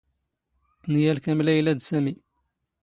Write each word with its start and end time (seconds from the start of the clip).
ⵜⵏⵢⴰⵍⴽⴰⵎ 0.91 1.39
ⵍⴰⵢⵍⴰ 1.45 1.73
ⴷ 1.77 1.81
ⵙⴰⵎⵉ. 1.87 2.13